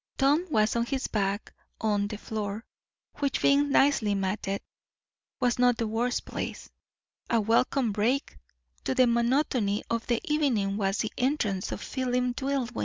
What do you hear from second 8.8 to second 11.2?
to the monotony of the evening was the